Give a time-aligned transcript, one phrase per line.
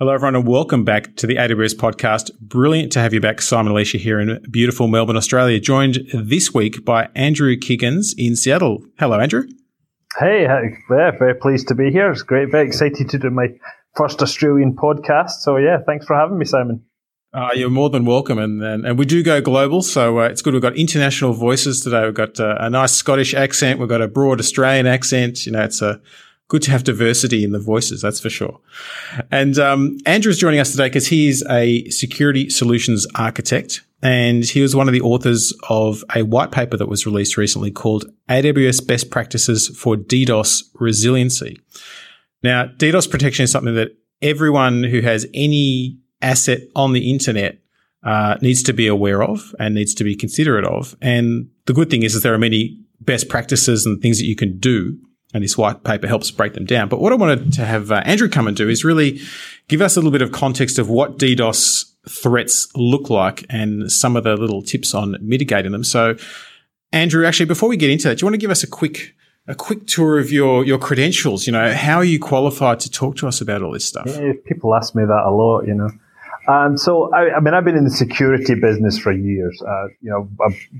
[0.00, 2.30] Hello, everyone, and welcome back to the AWS podcast.
[2.40, 6.86] Brilliant to have you back, Simon Elisha, here in beautiful Melbourne, Australia, joined this week
[6.86, 8.82] by Andrew Kiggins in Seattle.
[8.98, 9.42] Hello, Andrew.
[10.18, 12.10] Hey, yeah, very pleased to be here.
[12.10, 13.48] It's great, very excited to do my
[13.94, 15.42] first Australian podcast.
[15.42, 16.82] So, yeah, thanks for having me, Simon.
[17.34, 20.40] Uh, you're more than welcome, and and, and we do go global, so uh, it's
[20.40, 20.54] good.
[20.54, 22.06] We've got international voices today.
[22.06, 23.78] We've got uh, a nice Scottish accent.
[23.78, 25.44] We've got a broad Australian accent.
[25.44, 26.00] You know, it's a
[26.50, 28.58] good to have diversity in the voices, that's for sure.
[29.30, 33.82] And um, Andrew is joining us today because he is a security solutions architect.
[34.02, 37.70] And he was one of the authors of a white paper that was released recently
[37.70, 41.60] called AWS Best Practices for DDoS Resiliency.
[42.42, 47.58] Now, DDoS protection is something that everyone who has any asset on the internet
[48.02, 50.96] uh, needs to be aware of and needs to be considerate of.
[51.00, 54.34] And the good thing is, is there are many best practices and things that you
[54.34, 54.98] can do
[55.32, 56.88] and this white paper helps break them down.
[56.88, 59.20] But what I wanted to have uh, Andrew come and do is really
[59.68, 64.16] give us a little bit of context of what DDoS threats look like and some
[64.16, 65.84] of the little tips on mitigating them.
[65.84, 66.16] So,
[66.92, 69.14] Andrew, actually, before we get into that, do you want to give us a quick
[69.46, 71.46] a quick tour of your your credentials?
[71.46, 74.06] You know, how are you qualified to talk to us about all this stuff?
[74.06, 75.66] Yeah, people ask me that a lot.
[75.66, 75.90] You know.
[76.48, 79.62] Um, so, I, I, mean, I've been in the security business for years.
[79.62, 80.28] Uh, you know,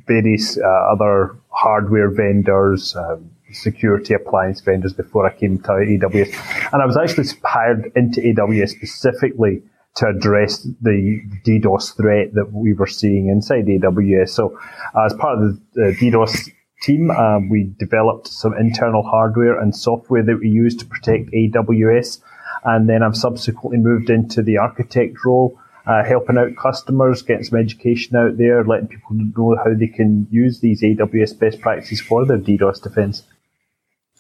[0.07, 6.73] various uh, other hardware vendors, um, security appliance vendors before I came to AWS.
[6.73, 9.63] And I was actually hired into AWS specifically
[9.97, 14.31] to address the DDoS threat that we were seeing inside AWS.
[14.31, 14.59] So
[14.95, 16.51] uh, as part of the DDoS
[16.83, 22.21] team, uh, we developed some internal hardware and software that we use to protect AWS.
[22.65, 27.59] And then I've subsequently moved into the architect role, uh, helping out customers, getting some
[27.59, 32.25] education out there, letting people know how they can use these AWS best practices for
[32.25, 33.25] their DDoS defense.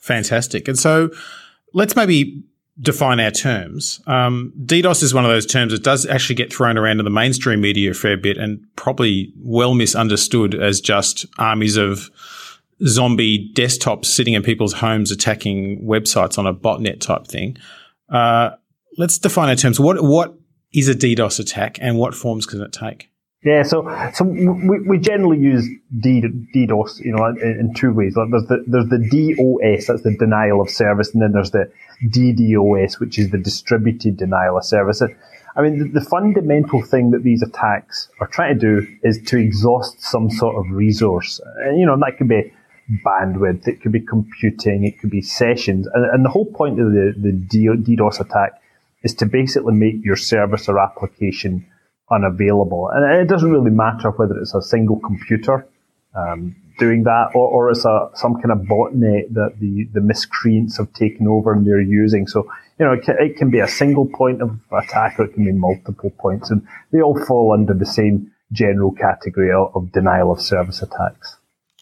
[0.01, 0.69] Fantastic.
[0.69, 1.11] And so
[1.73, 2.43] let's maybe
[2.81, 4.01] define our terms.
[4.07, 7.11] Um, DDoS is one of those terms that does actually get thrown around in the
[7.11, 12.11] mainstream media a fair bit and probably well misunderstood as just armies of
[12.86, 17.57] zombie desktops sitting in people's homes attacking websites on a botnet type thing.
[18.08, 18.51] Uh,
[18.97, 19.79] let's define our terms.
[19.79, 20.35] What what
[20.73, 23.11] is a DDoS attack and what forms can it take?
[23.42, 25.67] Yeah, so so we, we generally use
[25.98, 26.20] D,
[26.55, 28.14] DDoS, you know, in, in two ways.
[28.14, 31.73] Like there's the there's the DOS, that's the denial of service, and then there's the
[32.05, 35.02] DDoS, which is the distributed denial of service.
[35.56, 39.39] I mean, the, the fundamental thing that these attacks are trying to do is to
[39.39, 42.52] exhaust some sort of resource, and you know that could be
[43.06, 46.92] bandwidth, it could be computing, it could be sessions, and, and the whole point of
[46.92, 48.61] the the DDoS attack
[49.02, 51.64] is to basically make your service or application
[52.11, 52.91] unavailable.
[52.93, 55.67] And it doesn't really matter whether it's a single computer
[56.15, 60.79] um, doing that or, or it's a some kind of botnet that the, the miscreants
[60.79, 62.27] have taken over and they're using.
[62.27, 65.35] So, you know, it can, it can be a single point of attack or it
[65.35, 66.51] can be multiple points.
[66.51, 71.37] And they all fall under the same general category of, denial of service attacks.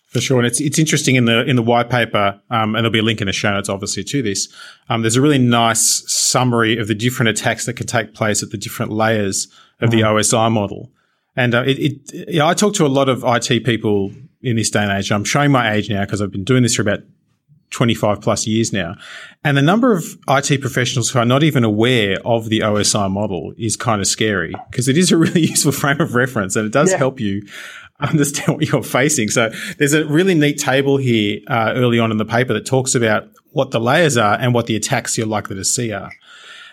[0.09, 2.91] For sure, and it's it's interesting in the in the white paper, um, and there'll
[2.91, 4.49] be a link in the show notes, obviously, to this.
[4.89, 8.49] Um, there's a really nice summary of the different attacks that can take place at
[8.49, 9.49] the different layers
[9.81, 10.17] of the mm-hmm.
[10.17, 10.91] OSI model.
[11.37, 14.13] And uh, it, it know, I talk to a lot of IT people
[14.43, 15.11] in this day and age.
[15.13, 17.01] I'm showing my age now because I've been doing this for about
[17.71, 18.97] 25 plus years now.
[19.45, 23.53] And the number of IT professionals who are not even aware of the OSI model
[23.57, 26.73] is kind of scary because it is a really useful frame of reference and it
[26.73, 26.99] does yeah.
[26.99, 27.47] help you
[28.01, 29.29] understand what you're facing.
[29.29, 32.95] So there's a really neat table here uh, early on in the paper that talks
[32.95, 36.11] about what the layers are and what the attacks you're likely to see are.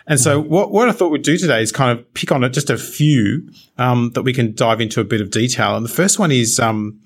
[0.06, 0.50] And so mm-hmm.
[0.50, 2.78] what, what I thought we'd do today is kind of pick on it just a
[2.78, 5.76] few um, that we can dive into a bit of detail.
[5.76, 7.00] And the first one is um,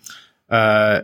[0.49, 1.03] uh,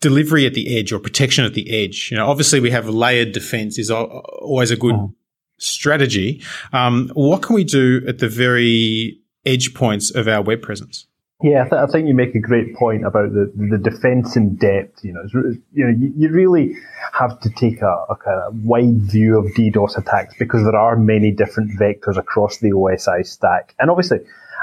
[0.00, 2.10] delivery at the edge or protection at the edge.
[2.10, 5.14] You know, obviously we have layered defense is always a good mm.
[5.58, 6.42] strategy.
[6.72, 11.07] Um, what can we do at the very edge points of our web presence?
[11.40, 14.56] Yeah, I, th- I, think you make a great point about the, the defense in
[14.56, 15.04] depth.
[15.04, 15.22] You know,
[15.72, 16.74] you know, you, you really
[17.12, 20.96] have to take a, a, kind of wide view of DDoS attacks because there are
[20.96, 23.76] many different vectors across the OSI stack.
[23.78, 24.18] And obviously,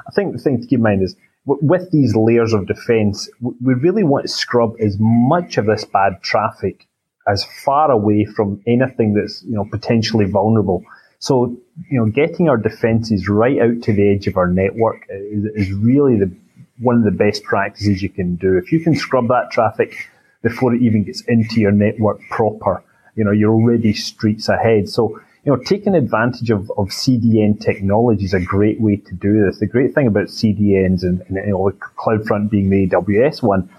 [0.06, 1.16] I think the thing to keep in mind is
[1.48, 5.68] w- with these layers of defense, w- we really want to scrub as much of
[5.68, 6.88] this bad traffic
[7.26, 10.84] as far away from anything that's you know potentially vulnerable.
[11.20, 11.58] So,
[11.90, 15.72] you know, getting our defenses right out to the edge of our network is, is
[15.72, 16.36] really the
[16.80, 18.58] one of the best practices you can do.
[18.58, 20.10] If you can scrub that traffic
[20.42, 22.84] before it even gets into your network proper,
[23.16, 24.90] you know, you're already streets ahead.
[24.90, 29.46] So, you know, taking advantage of, of CDN technology is a great way to do
[29.46, 29.60] this.
[29.60, 33.70] The great thing about CDNs and, and you know, CloudFront being the AWS one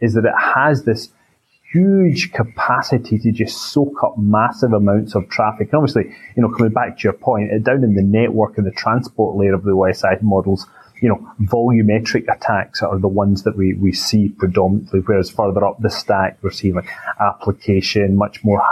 [0.00, 1.08] is that it has this
[1.72, 5.72] huge capacity to just soak up massive amounts of traffic.
[5.72, 6.04] And obviously,
[6.36, 9.54] you know, coming back to your point, down in the network and the transport layer
[9.54, 10.66] of the OSI models,
[11.04, 15.78] you know, volumetric attacks are the ones that we, we see predominantly, whereas further up
[15.82, 16.88] the stack, we're seeing like
[17.20, 18.62] application, much more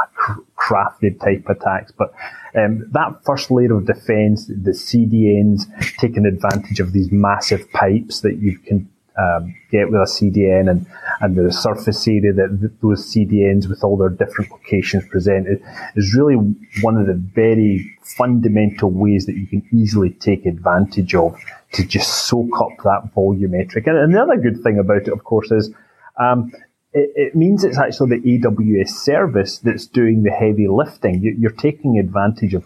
[0.56, 1.92] crafted type attacks.
[1.92, 2.14] But
[2.54, 5.64] um, that first layer of defense, the CDNs
[5.98, 10.86] taking advantage of these massive pipes that you can um, get with a CDN and,
[11.20, 15.62] and the surface area that those CDNs with all their different locations presented
[15.96, 16.36] is really
[16.80, 21.38] one of the very fundamental ways that you can easily take advantage of
[21.72, 23.86] to just soak up that volumetric.
[23.86, 25.70] And, and the other good thing about it, of course, is
[26.18, 26.52] um,
[26.92, 31.22] it, it, means it's actually the AWS service that's doing the heavy lifting.
[31.22, 32.64] You, are taking advantage of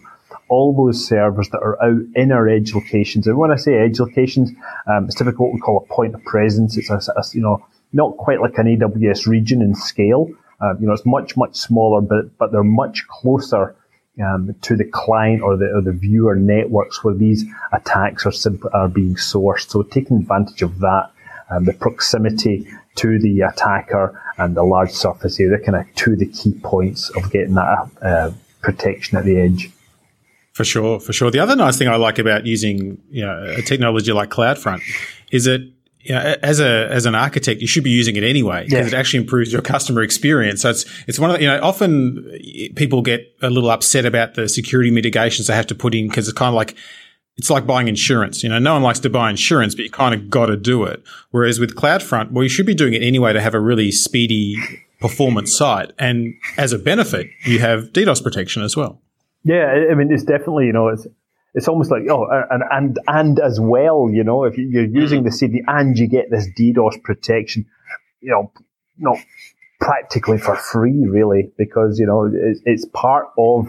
[0.49, 3.27] all those servers that are out in our edge locations.
[3.27, 4.51] And when I say edge locations,
[4.87, 6.77] um, it's typically what we call a point of presence.
[6.77, 10.29] It's a, a, you know not quite like an AWS region in scale.
[10.61, 13.75] Uh, you know, it's much much smaller, but but they're much closer
[14.23, 18.73] um, to the client or the or the viewer networks where these attacks are simp-
[18.73, 19.69] are being sourced.
[19.69, 21.11] So taking advantage of that,
[21.49, 26.19] um, the proximity to the attacker and the large surface area, kind of two of
[26.19, 29.71] the key points of getting that uh, protection at the edge.
[30.57, 31.29] For sure, for sure.
[31.29, 34.81] The other nice thing I like about using you know, a technology like CloudFront
[35.31, 35.61] is that
[36.01, 38.97] you know, as a as an architect, you should be using it anyway because yeah.
[38.97, 40.63] it actually improves your customer experience.
[40.63, 44.33] So it's it's one of the, you know often people get a little upset about
[44.33, 46.75] the security mitigations they have to put in because it's kind of like
[47.37, 48.41] it's like buying insurance.
[48.41, 50.85] You know, no one likes to buy insurance, but you kind of got to do
[50.85, 51.03] it.
[51.29, 54.57] Whereas with CloudFront, well, you should be doing it anyway to have a really speedy
[54.99, 59.03] performance site, and as a benefit, you have DDoS protection as well.
[59.47, 61.07] Yeah, I mean, it's definitely you know it's
[61.53, 65.29] it's almost like oh, and and and as well, you know, if you're using the
[65.29, 67.65] CDN you get this DDoS protection,
[68.19, 68.51] you know,
[68.97, 69.17] not
[69.79, 73.67] practically for free, really, because you know it's it's part of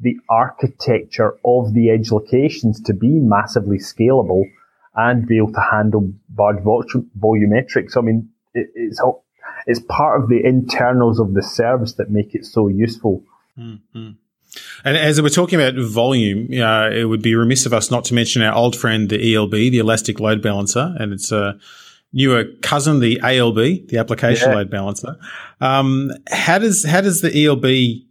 [0.00, 4.44] the architecture of the edge locations to be massively scalable
[4.94, 7.90] and be able to handle large volumetrics.
[7.90, 9.02] So, I mean, it, it's
[9.66, 13.22] it's part of the internals of the service that make it so useful.
[13.58, 14.12] Mm-hmm.
[14.84, 18.14] And as we're talking about volume, uh, it would be remiss of us not to
[18.14, 21.58] mention our old friend, the ELB, the Elastic Load Balancer, and its a
[22.12, 24.56] newer cousin, the ALB, the Application yeah.
[24.56, 25.16] Load Balancer.
[25.60, 28.04] Um, how does how does the ELB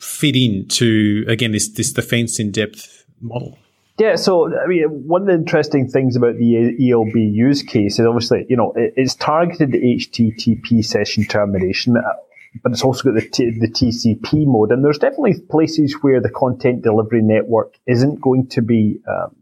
[0.00, 3.58] fit into again this this defense in depth model?
[3.98, 8.06] Yeah, so I mean, one of the interesting things about the ELB use case is
[8.06, 11.96] obviously, you know, it's targeted HTTP session termination
[12.62, 14.70] but it's also got the, T- the TCP mode.
[14.70, 19.34] And there's definitely places where the content delivery network isn't going to be um,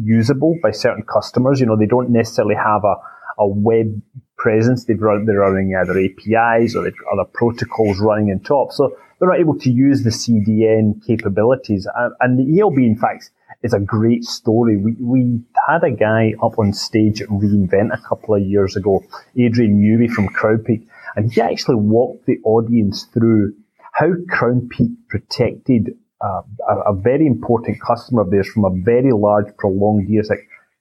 [0.00, 1.60] usable by certain customers.
[1.60, 2.94] You know, they don't necessarily have a,
[3.38, 4.00] a web
[4.36, 4.84] presence.
[4.84, 8.72] They've run, they're running either APIs or other protocols running on top.
[8.72, 11.88] So they're not able to use the CDN capabilities.
[11.94, 13.30] And, and the ELB, in fact,
[13.62, 14.76] is a great story.
[14.76, 19.02] We, we had a guy up on stage at reInvent a couple of years ago,
[19.38, 20.86] Adrian Newby from Crownpeak,
[21.16, 23.54] and he actually walked the audience through
[23.92, 29.46] how Crownpeak protected uh, a, a, very important customer of theirs from a very large
[29.56, 30.38] prolonged DSX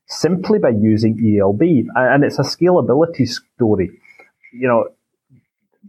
[0.08, 1.62] simply by using ELB.
[1.96, 3.90] And it's a scalability story.
[4.54, 4.88] You know,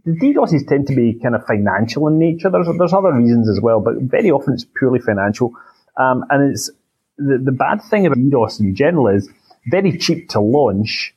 [0.03, 2.49] the DDoSes tend to be kind of financial in nature.
[2.49, 5.51] There's, there's other reasons as well, but very often it's purely financial.
[5.97, 6.69] Um, and it's
[7.17, 9.29] the, the bad thing about DDoS in general is
[9.67, 11.15] very cheap to launch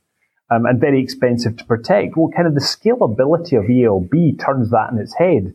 [0.51, 2.17] um, and very expensive to protect.
[2.17, 5.55] Well, kind of the scalability of ELB turns that in its head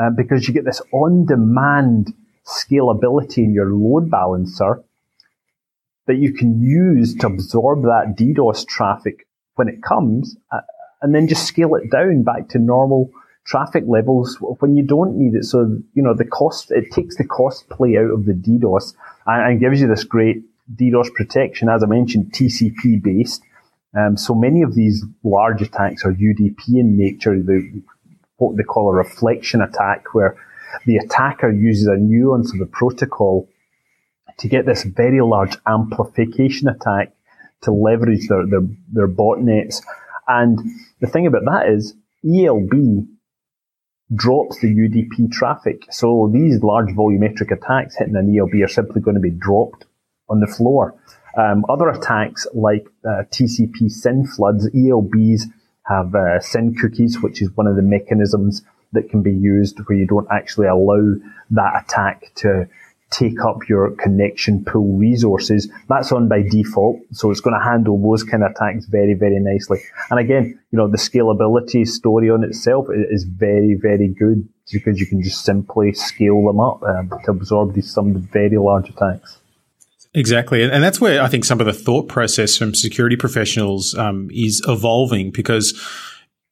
[0.00, 2.14] uh, because you get this on-demand
[2.46, 4.82] scalability in your load balancer
[6.06, 10.60] that you can use to absorb that DDoS traffic when it comes uh,
[11.00, 13.10] and then just scale it down back to normal
[13.44, 15.44] traffic levels when you don't need it.
[15.44, 18.94] So, you know, the cost, it takes the cost play out of the DDoS
[19.26, 20.42] and, and gives you this great
[20.74, 23.42] DDoS protection, as I mentioned, TCP based.
[23.98, 27.82] Um, so many of these large attacks are UDP in nature, the,
[28.36, 30.36] what they call a reflection attack, where
[30.86, 33.48] the attacker uses a nuance of the protocol
[34.38, 37.12] to get this very large amplification attack
[37.62, 39.82] to leverage their, their, their botnets.
[40.26, 40.58] And
[41.00, 41.94] the thing about that is
[42.24, 43.06] ELB
[44.14, 45.84] drops the UDP traffic.
[45.90, 49.84] So these large volumetric attacks hitting an ELB are simply going to be dropped
[50.28, 50.94] on the floor.
[51.36, 55.44] Um, other attacks like uh, TCP SYN floods, ELBs
[55.86, 58.62] have uh, SYN cookies, which is one of the mechanisms
[58.92, 61.14] that can be used where you don't actually allow
[61.50, 62.68] that attack to
[63.10, 65.68] take up your connection pool resources.
[65.88, 67.00] That's on by default.
[67.12, 69.80] So it's going to handle those kind of attacks very, very nicely.
[70.10, 75.06] And again, you know, the scalability story on itself is very, very good because you
[75.06, 79.38] can just simply scale them up um, to absorb these some very large attacks.
[80.14, 80.62] Exactly.
[80.62, 84.62] And that's where I think some of the thought process from security professionals um, is
[84.68, 85.72] evolving because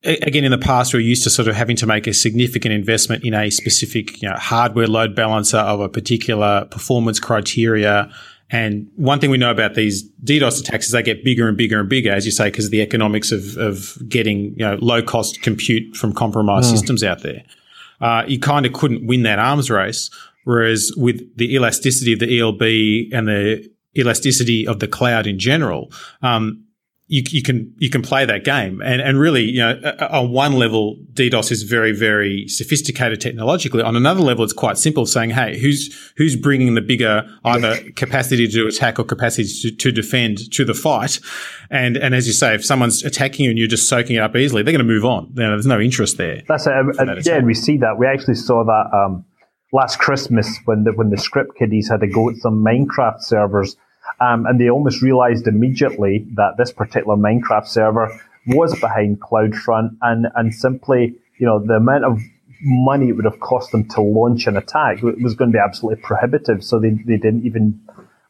[0.02, 3.25] again, in the past, we're used to sort of having to make a significant investment
[3.25, 8.11] in a specific you know, hardware load balancer of a particular performance criteria.
[8.50, 11.79] And one thing we know about these DDoS attacks is they get bigger and bigger
[11.79, 15.02] and bigger, as you say, because of the economics of, of getting you know, low
[15.02, 16.73] cost compute from compromised mm.
[16.73, 17.43] systems out there.
[18.00, 20.11] Uh, you kind of couldn't win that arms race.
[20.44, 25.92] Whereas with the elasticity of the ELB and the elasticity of the cloud in general,
[26.23, 26.64] um,
[27.11, 29.80] you, you, can you can play that game, and and really, you know,
[30.12, 33.82] on one level, DDoS is very very sophisticated technologically.
[33.82, 38.47] On another level, it's quite simple, saying, hey, who's who's bringing the bigger either capacity
[38.47, 41.18] to attack or capacity to, to defend to the fight,
[41.68, 44.37] and and as you say, if someone's attacking you and you're just soaking it up
[44.37, 45.32] easily, they're going to move on.
[45.35, 46.42] You know, there's no interest there.
[46.47, 46.73] That's it.
[46.97, 47.99] that yeah, we see that.
[47.99, 49.25] We actually saw that um,
[49.73, 53.77] last Christmas when the when the script kiddies had to go at some Minecraft servers
[54.21, 60.27] um, and they almost realized immediately that this particular Minecraft server was behind CloudFront and,
[60.35, 62.19] and simply, you know, the amount of
[62.62, 66.03] money it would have cost them to launch an attack was going to be absolutely
[66.03, 66.62] prohibitive.
[66.62, 67.81] So they, they didn't even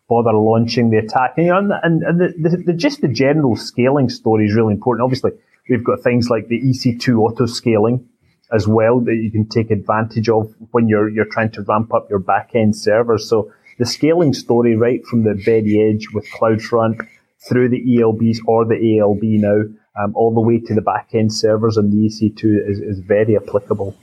[0.08, 1.34] bother launching the attack.
[1.36, 4.74] And, you know, and, and the, the, the, just the general scaling story is really
[4.74, 5.04] important.
[5.04, 5.32] Obviously,
[5.68, 8.08] we've got things like the EC2 auto scaling
[8.52, 12.08] as well that you can take advantage of when you're, you're trying to ramp up
[12.10, 13.28] your back end servers.
[13.28, 17.06] So the scaling story right from the very edge with CloudFront
[17.48, 19.62] through the ELBs or the ALB now,
[20.02, 23.96] um, all the way to the backend servers and the EC2 is, is very applicable.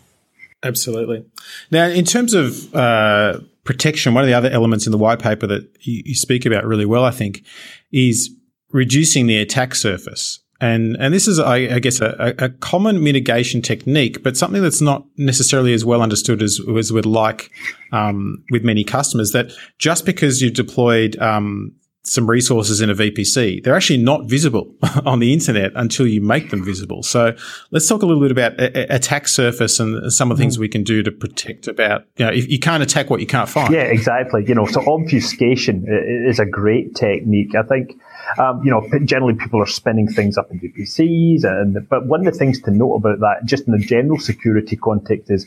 [0.63, 1.25] Absolutely.
[1.69, 5.45] Now, in terms of uh, protection, one of the other elements in the white paper
[5.47, 7.43] that you, you speak about really well, I think,
[7.91, 8.31] is
[8.71, 10.39] reducing the attack surface.
[10.59, 14.81] And and this is, I, I guess, a, a, common mitigation technique, but something that's
[14.81, 17.51] not necessarily as well understood as, as we'd like
[17.91, 19.33] um, with many customers.
[19.33, 21.73] That just because you've deployed um,
[22.07, 24.73] some resources in a VPC, they're actually not visible
[25.05, 27.03] on the internet until you make them visible.
[27.03, 27.35] So
[27.71, 30.61] let's talk a little bit about a- attack surface and some of the things mm.
[30.61, 33.49] we can do to protect about, you know, if you can't attack what you can't
[33.49, 33.73] find.
[33.73, 34.45] Yeah, exactly.
[34.47, 35.85] You know, so obfuscation
[36.27, 37.53] is a great technique.
[37.55, 37.99] I think,
[38.37, 42.31] um, you know, generally people are spinning things up in VPCs and, but one of
[42.31, 45.45] the things to note about that, just in the general security context is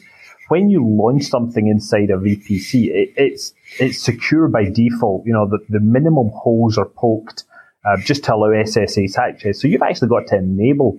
[0.49, 5.27] when you launch something inside a VPC, it, it's it's secure by default.
[5.27, 7.45] You know, the, the minimum holes are poked
[7.85, 9.61] uh, just to allow SSH access.
[9.61, 10.99] So you've actually got to enable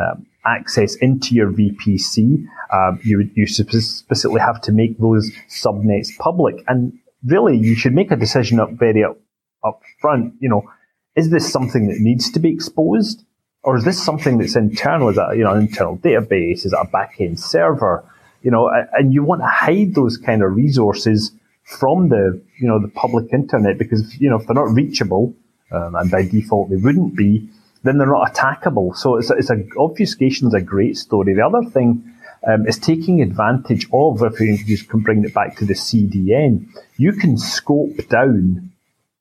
[0.00, 2.44] um, access into your VPC.
[2.72, 8.10] Um, you you specifically have to make those subnets public, and really you should make
[8.10, 9.18] a decision up very up,
[9.64, 10.34] up front.
[10.40, 10.70] You know,
[11.16, 13.24] is this something that needs to be exposed?
[13.64, 15.08] Or is this something that's internal?
[15.08, 16.64] Is that you know an internal database?
[16.64, 18.04] Is it a backend server?
[18.42, 21.32] you know, and you want to hide those kind of resources
[21.68, 25.34] from the, you know, the public internet because, you know, if they're not reachable,
[25.70, 27.46] um, and by default they wouldn't be,
[27.82, 28.96] then they're not attackable.
[28.96, 31.34] So it's a, it's a obfuscation is a great story.
[31.34, 32.14] The other thing
[32.46, 36.68] um, is taking advantage of, if you just can bring it back to the CDN,
[36.96, 38.72] you can scope down,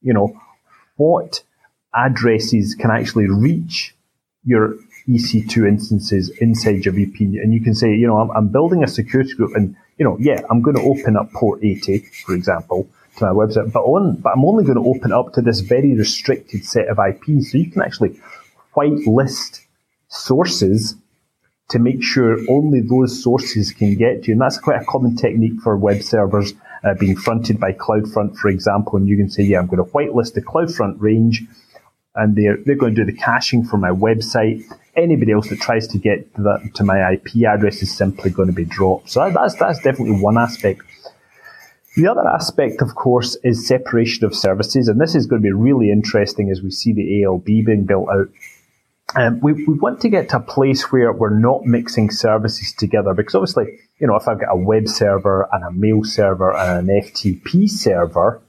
[0.02, 0.40] you know,
[0.96, 1.44] what
[1.94, 3.94] addresses can actually reach
[4.46, 4.76] your
[5.10, 8.88] EC2 instances inside your VP, and you can say, you know, I'm, I'm building a
[8.88, 12.88] security group, and you know, yeah, I'm going to open up port 80, for example,
[13.18, 15.96] to my website, but on, but I'm only going to open up to this very
[15.96, 17.52] restricted set of IPs.
[17.52, 18.20] So you can actually
[18.76, 19.62] whitelist
[20.08, 20.96] sources
[21.70, 24.34] to make sure only those sources can get to you.
[24.34, 28.50] And that's quite a common technique for web servers uh, being fronted by CloudFront, for
[28.50, 28.98] example.
[28.98, 31.44] And you can say, yeah, I'm going to whitelist the CloudFront range
[32.18, 34.64] and they're, they're going to do the caching for my website.
[34.96, 38.48] Anybody else that tries to get to, that, to my IP address is simply going
[38.48, 39.12] to be dropped.
[39.12, 40.82] So that's, that's definitely one aspect.
[41.96, 45.52] The other aspect, of course, is separation of services, and this is going to be
[45.52, 48.30] really interesting as we see the ALB being built out.
[49.16, 53.14] Um, we, we want to get to a place where we're not mixing services together
[53.14, 56.90] because obviously, you know, if I've got a web server and a mail server and
[56.90, 58.42] an FTP server,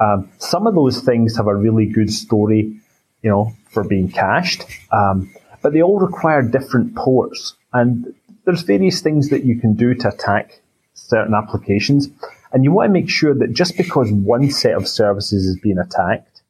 [0.00, 2.79] um, some of those things have a really good story
[3.22, 4.64] you know, for being cached.
[4.92, 7.54] Um, but they all require different ports.
[7.72, 10.60] And there's various things that you can do to attack
[10.94, 12.08] certain applications.
[12.52, 15.78] And you want to make sure that just because one set of services is being
[15.78, 16.42] attacked,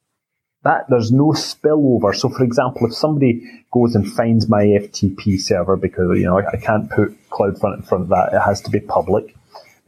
[0.63, 2.15] that there's no spillover.
[2.15, 6.57] So for example, if somebody goes and finds my FTP server because, you know, I
[6.57, 9.35] can't put CloudFront in front of that, it has to be public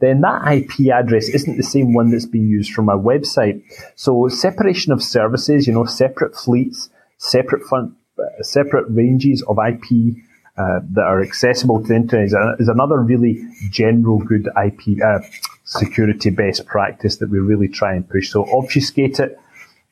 [0.03, 3.63] then that IP address isn't the same one that's being used from my website.
[3.95, 10.15] So separation of services, you know, separate fleets, separate fun, uh, separate ranges of IP
[10.57, 15.19] uh, that are accessible to the internet is, is another really general good IP uh,
[15.63, 18.29] security best practice that we really try and push.
[18.29, 19.39] So obfuscate it,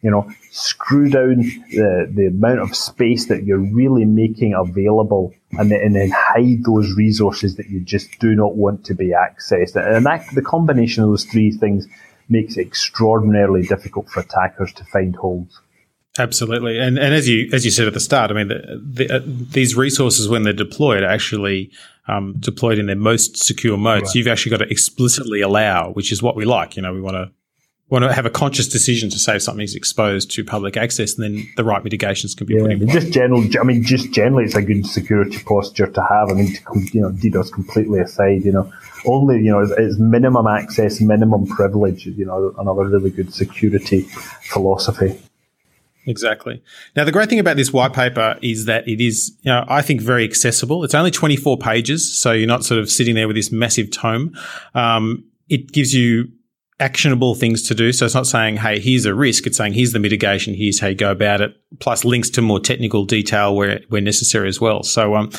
[0.01, 5.69] you know, screw down the, the amount of space that you're really making available and
[5.69, 9.75] then, and then hide those resources that you just do not want to be accessed.
[9.75, 11.87] And that, the combination of those three things
[12.29, 15.61] makes it extraordinarily difficult for attackers to find holes.
[16.19, 19.15] Absolutely, and and as you as you said at the start, I mean, the, the,
[19.15, 21.71] uh, these resources when they're deployed are actually
[22.09, 24.03] um, deployed in their most secure mode.
[24.03, 24.15] Right.
[24.15, 26.75] You've actually got to explicitly allow, which is what we like.
[26.75, 27.31] You know, we want to
[27.91, 31.17] want to have a conscious decision to say if something is exposed to public access,
[31.17, 32.93] and then the right mitigations can be yeah, put in place.
[32.93, 36.29] Just general, I mean, just generally, it's a good security posture to have.
[36.29, 36.61] I mean, to,
[36.93, 38.71] you know, DDoS completely aside, you know,
[39.05, 42.05] only you know it's, it's minimum access, minimum privilege.
[42.05, 44.03] You know, another really good security
[44.43, 45.21] philosophy.
[46.07, 46.63] Exactly.
[46.95, 49.83] Now, the great thing about this white paper is that it is, you know, I
[49.83, 50.83] think very accessible.
[50.83, 54.35] It's only 24 pages, so you're not sort of sitting there with this massive tome.
[54.73, 56.31] Um, it gives you
[56.81, 57.93] actionable things to do.
[57.93, 59.45] So it's not saying, hey, here's a risk.
[59.45, 60.53] It's saying, here's the mitigation.
[60.53, 61.55] Here's how you go about it.
[61.79, 64.83] Plus links to more technical detail where, where necessary as well.
[64.83, 65.31] So, um,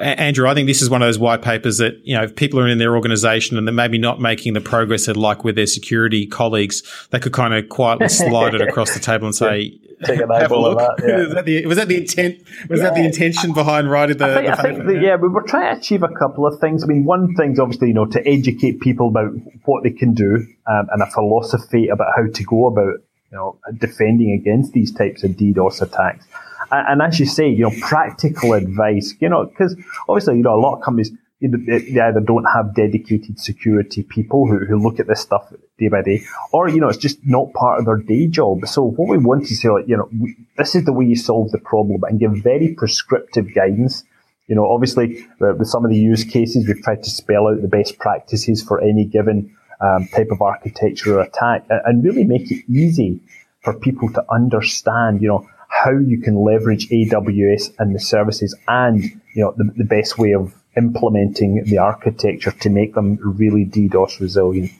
[0.00, 2.60] Andrew, I think this is one of those white papers that, you know, if people
[2.60, 5.66] are in their organization and they're maybe not making the progress they'd like with their
[5.66, 10.20] security colleagues, they could kind of quietly slide it across the table and say, take
[10.20, 11.04] an eyeball of that.
[11.04, 11.34] Yeah.
[11.34, 12.38] that the, was that the intent?
[12.68, 12.86] Was yeah.
[12.86, 14.24] that the intention behind writing the?
[14.24, 16.58] I think, the I think the, yeah, we were trying to achieve a couple of
[16.60, 16.84] things.
[16.84, 19.32] I mean, one thing's obviously you know to educate people about
[19.64, 23.58] what they can do um, and a philosophy about how to go about you know
[23.78, 26.26] defending against these types of DDoS attacks.
[26.70, 29.14] And, and as you say, you know, practical advice.
[29.20, 29.76] You know, because
[30.08, 31.10] obviously you know a lot of companies
[31.48, 36.02] they either don't have dedicated security people who, who look at this stuff day by
[36.02, 36.22] day,
[36.52, 38.66] or you know it's just not part of their day job.
[38.66, 41.16] So what we want to say, like you know, we, this is the way you
[41.16, 44.04] solve the problem, and give very prescriptive guidance.
[44.46, 47.68] You know, obviously with some of the use cases, we've tried to spell out the
[47.68, 52.50] best practices for any given um, type of architecture or attack, and, and really make
[52.50, 53.20] it easy
[53.62, 55.22] for people to understand.
[55.22, 59.84] You know how you can leverage AWS and the services, and you know the, the
[59.84, 64.70] best way of implementing the architecture to make them really DDoS resilient.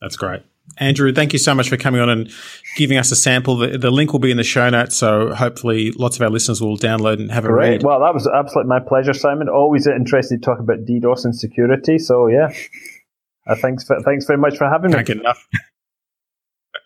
[0.00, 0.42] That's great.
[0.76, 2.30] Andrew, thank you so much for coming on and
[2.76, 3.56] giving us a sample.
[3.56, 6.60] The, the, link will be in the show notes, so hopefully lots of our listeners
[6.60, 7.68] will download and have a Great.
[7.70, 7.82] read.
[7.82, 9.48] Well, that was absolutely my pleasure, Simon.
[9.48, 11.98] Always interested to talk about DDoS and security.
[11.98, 12.52] So, yeah,
[13.46, 14.96] uh, thanks for, thanks very much for having me.
[14.96, 15.48] Can't enough.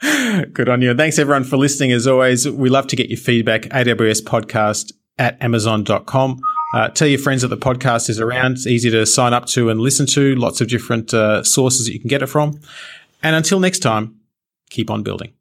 [0.53, 0.91] Good on you.
[0.91, 1.93] And thanks everyone for listening.
[1.93, 3.63] As always, we love to get your feedback.
[3.63, 6.41] AWS podcast at amazon.com.
[6.73, 8.53] Uh, tell your friends that the podcast is around.
[8.53, 10.35] It's easy to sign up to and listen to.
[10.37, 12.61] Lots of different uh, sources that you can get it from.
[13.23, 14.17] And until next time,
[14.71, 15.35] keep on building.